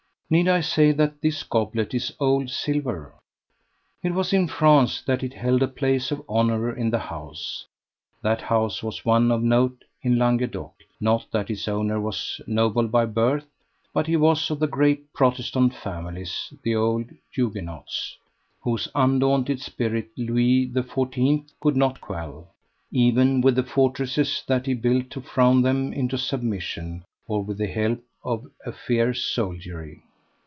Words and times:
Need 0.33 0.47
I 0.47 0.61
say 0.61 0.93
that 0.93 1.19
this 1.21 1.43
goblet 1.43 1.93
is 1.93 2.13
"old 2.17 2.49
silver?" 2.49 3.11
It 4.01 4.13
was 4.13 4.31
in 4.31 4.47
France 4.47 5.01
that 5.01 5.23
it 5.23 5.33
held 5.33 5.61
a 5.61 5.67
place 5.67 6.09
of 6.09 6.23
honour 6.29 6.73
in 6.73 6.89
the 6.89 6.99
house. 6.99 7.65
That 8.21 8.39
house 8.39 8.81
was 8.81 9.03
one 9.03 9.29
of 9.29 9.43
note 9.43 9.83
in 10.01 10.17
Languedoc, 10.17 10.71
not 11.01 11.25
that 11.31 11.49
its 11.49 11.67
owner 11.67 11.99
was 11.99 12.39
noble 12.47 12.87
by 12.87 13.07
birth, 13.07 13.45
but 13.93 14.07
he 14.07 14.15
was 14.15 14.49
of 14.49 14.59
the 14.59 14.67
great 14.69 15.11
Protestant 15.11 15.73
families 15.75 16.53
the 16.63 16.75
old 16.77 17.09
Huguenots 17.33 18.17
whose 18.61 18.87
undaunted 18.95 19.59
spirit 19.59 20.11
Louis 20.15 20.65
the 20.65 20.83
Fourteenth 20.83 21.51
could 21.59 21.75
not 21.75 21.99
quell, 21.99 22.47
even 22.93 23.41
with 23.41 23.57
the 23.57 23.63
fortresses 23.63 24.45
that 24.47 24.65
he 24.65 24.75
built 24.75 25.09
to 25.09 25.19
frown 25.19 25.61
them 25.61 25.91
into 25.91 26.17
submission, 26.17 27.03
or 27.27 27.43
with 27.43 27.57
the 27.57 27.67
help 27.67 28.01
of 28.23 28.45
a 28.65 28.71
fierce 28.71 29.25
soldiery. 29.25 29.99